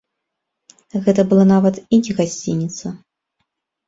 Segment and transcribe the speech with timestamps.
[1.07, 2.85] Гэта была нават і не гасцініца.